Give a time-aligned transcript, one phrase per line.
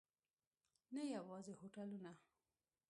[0.95, 2.11] نه یوازې هوټلونه.